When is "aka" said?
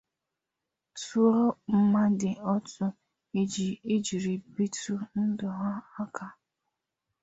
6.01-6.27